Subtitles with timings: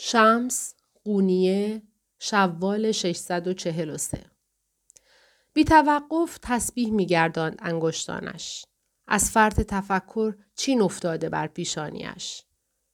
[0.00, 0.74] شمس
[1.04, 1.82] قونیه
[2.18, 4.24] شوال 643
[5.52, 8.64] بی توقف تسبیح میگرداند انگشتانش.
[9.06, 12.42] از فرط تفکر چین افتاده بر پیشانیش.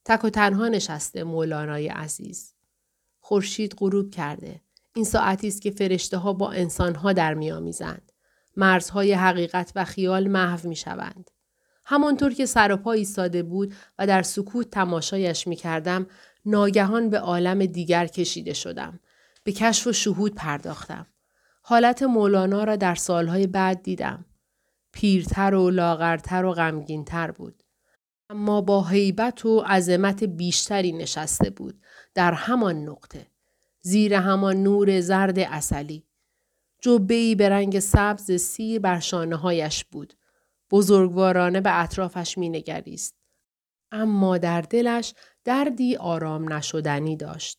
[0.05, 2.55] تک و تنها نشسته مولانای عزیز.
[3.21, 4.61] خورشید غروب کرده.
[4.95, 8.13] این ساعتی است که فرشته ها با انسان ها در میآمیزند.
[8.57, 11.31] مرزهای حقیقت و خیال محو می شوند.
[11.85, 16.07] همانطور که سر و پا ایستاده بود و در سکوت تماشایش می کردم،
[16.47, 19.01] ناگهان به عالم دیگر کشیده شدم.
[19.45, 21.07] به کشف و شهود پرداختم.
[21.63, 24.25] حالت مولانا را در سالهای بعد دیدم.
[24.93, 27.63] پیرتر و لاغرتر و غمگینتر بود.
[28.31, 31.81] اما با حیبت و عظمت بیشتری نشسته بود
[32.15, 33.27] در همان نقطه.
[33.81, 36.05] زیر همان نور زرد اصلی.
[36.81, 40.15] جبهی به رنگ سبز سیر بر شانه هایش بود.
[40.71, 43.24] بزرگوارانه به اطرافش می نگریست.
[43.95, 47.59] اما در دلش دردی آرام نشدنی داشت.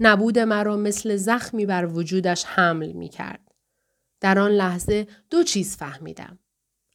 [0.00, 3.52] نبود مرا مثل زخمی بر وجودش حمل می کرد.
[4.20, 6.38] در آن لحظه دو چیز فهمیدم.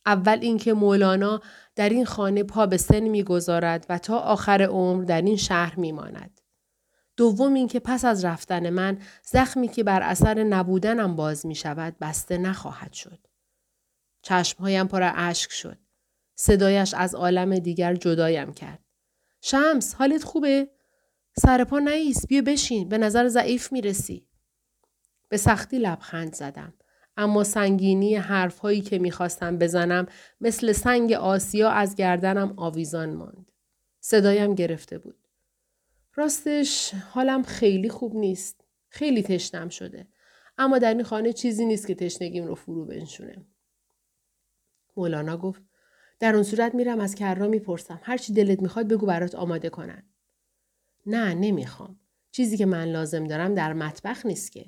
[0.05, 1.41] اول اینکه مولانا
[1.75, 6.41] در این خانه پا به سن می‌گذارد و تا آخر عمر در این شهر میماند.
[7.17, 12.37] دوم اینکه پس از رفتن من زخمی که بر اثر نبودنم باز می شود بسته
[12.37, 13.27] نخواهد شد.
[14.21, 15.82] چشمهایم پر اشک شد.
[16.35, 18.79] صدایش از عالم دیگر جدایم کرد.
[19.41, 20.69] شمس حالت خوبه؟
[21.37, 24.27] سر پا نیست بیا بشین به نظر ضعیف می‌رسی.
[25.29, 26.73] به سختی لبخند زدم.
[27.17, 30.05] اما سنگینی حرفهایی که می‌خواستم بزنم
[30.41, 33.51] مثل سنگ آسیا از گردنم آویزان ماند.
[33.99, 35.27] صدایم گرفته بود.
[36.15, 38.65] راستش حالم خیلی خوب نیست.
[38.89, 40.07] خیلی تشنم شده.
[40.57, 43.45] اما در این خانه چیزی نیست که تشنگیم رو فرو بنشونه.
[44.97, 45.61] مولانا گفت
[46.23, 50.03] در اون صورت میرم از کرا می‌پرسم هرچی دلت می‌خواد بگو برات آماده کنن.
[51.05, 51.99] نه نمی‌خوام.
[52.31, 54.65] چیزی که من لازم دارم در مطبخ نیست که.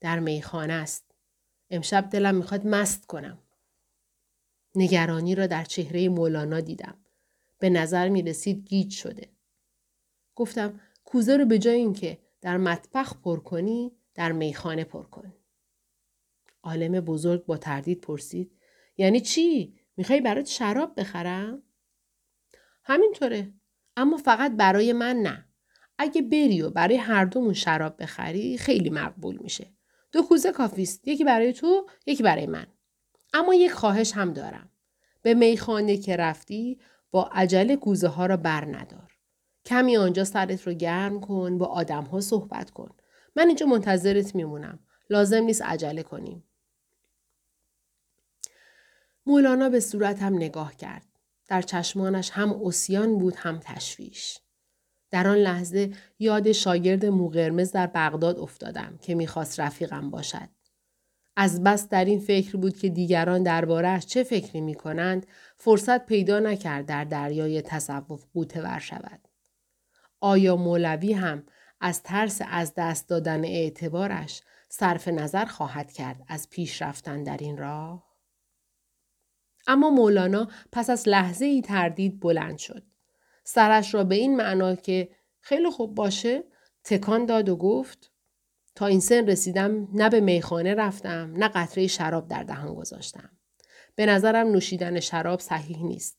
[0.00, 1.04] در میخانه است.
[1.70, 3.38] امشب دلم می‌خواد مست کنم.
[4.74, 6.98] نگرانی را در چهره مولانا دیدم.
[7.58, 9.28] به نظر می رسید گیج شده.
[10.34, 15.34] گفتم کوزه رو به جای اینکه در مطبخ پر کنی در میخانه پر کن.
[16.62, 18.52] عالم بزرگ با تردید پرسید
[18.96, 21.62] یعنی چی؟ می‌خوای برات شراب بخرم؟
[22.84, 23.52] همینطوره.
[23.96, 25.48] اما فقط برای من نه.
[25.98, 29.72] اگه بری و برای هر دومون شراب بخری خیلی مقبول میشه.
[30.12, 31.08] دو کوزه کافیست.
[31.08, 32.66] یکی برای تو، یکی برای من.
[33.34, 34.70] اما یک خواهش هم دارم.
[35.22, 36.80] به میخانه که رفتی
[37.10, 39.16] با عجله کوزه ها را بر ندار.
[39.66, 42.88] کمی آنجا سرت رو گرم کن با آدم ها صحبت کن.
[43.36, 44.78] من اینجا منتظرت میمونم.
[45.10, 46.44] لازم نیست عجله کنیم.
[49.26, 51.06] مولانا به صورتم نگاه کرد.
[51.48, 54.38] در چشمانش هم اسیان بود هم تشویش.
[55.10, 60.48] در آن لحظه یاد شاگرد موقرمز در بغداد افتادم که می‌خواست رفیقم باشد.
[61.36, 65.26] از بس در این فکر بود که دیگران دربارهش چه فکری می کنند
[65.56, 69.28] فرصت پیدا نکرد در دریای تصوف قوطه ور شود.
[70.20, 71.42] آیا مولوی هم
[71.80, 77.56] از ترس از دست دادن اعتبارش صرف نظر خواهد کرد از پیش رفتن در این
[77.56, 78.13] راه؟
[79.66, 82.82] اما مولانا پس از لحظه ای تردید بلند شد.
[83.44, 85.08] سرش را به این معنا که
[85.40, 86.44] خیلی خوب باشه
[86.84, 88.10] تکان داد و گفت
[88.74, 93.30] تا این سن رسیدم نه به میخانه رفتم نه قطره شراب در دهان گذاشتم.
[93.94, 96.18] به نظرم نوشیدن شراب صحیح نیست.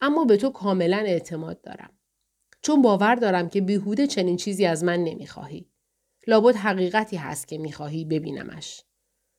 [0.00, 1.90] اما به تو کاملا اعتماد دارم.
[2.62, 5.70] چون باور دارم که بیهوده چنین چیزی از من نمی‌خواهی.
[6.26, 8.84] لابد حقیقتی هست که می‌خواهی ببینمش.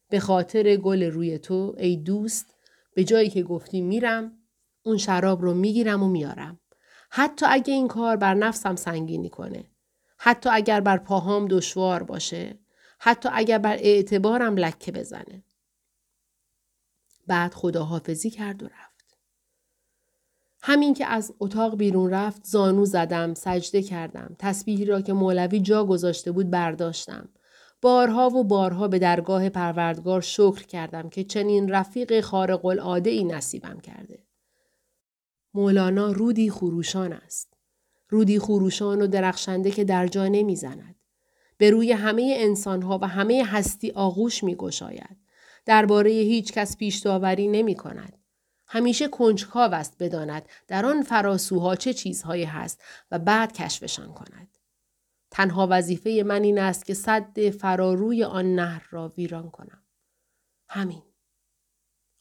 [0.09, 2.55] به خاطر گل روی تو ای دوست
[2.95, 4.37] به جایی که گفتی میرم
[4.83, 6.59] اون شراب رو می‌گیرم و میارم.
[7.09, 9.71] حتی اگه این کار بر نفسم سنگینی کنه.
[10.17, 12.59] حتی اگر بر پاهام دشوار باشه.
[12.99, 15.43] حتی اگر بر اعتبارم لکه بزنه.
[17.27, 19.17] بعد خداحافظی کرد و رفت.
[20.61, 25.85] همین که از اتاق بیرون رفت زانو زدم سجده کردم تسبیحی را که مولوی جا
[25.85, 27.29] گذاشته بود برداشتم
[27.83, 33.79] بارها و بارها به درگاه پروردگار شکر کردم که چنین رفیق خارق العاده ای نصیبم
[33.79, 34.23] کرده
[35.53, 37.53] مولانا رودی خروشان است.
[38.09, 40.95] رودی خروشان و درخشنده که در جا نمی‌زند.
[41.57, 45.17] به روی همه انسانها و همه هستی آغوش می گشاید.
[45.65, 48.17] درباره هیچ کس پیش داوری نمی کند.
[48.67, 52.81] همیشه کنجکاو است بداند در آن فراسوها چه چیزهایی هست
[53.11, 54.47] و بعد کشفشان کند.
[55.33, 59.83] تنها وظیفه من این است که صد فراروی آن نهر را ویران کنم.
[60.69, 61.03] همین.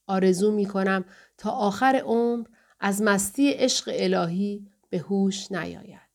[0.07, 1.05] آرزو می کنم
[1.39, 2.47] تا آخر عمر
[2.81, 6.12] از مستی عشق الهی به هوش نیاید.